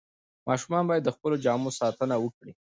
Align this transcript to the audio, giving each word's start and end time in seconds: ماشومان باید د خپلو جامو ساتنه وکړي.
ماشومان 0.47 0.83
باید 0.89 1.03
د 1.05 1.09
خپلو 1.15 1.35
جامو 1.45 1.69
ساتنه 1.79 2.15
وکړي. 2.19 2.51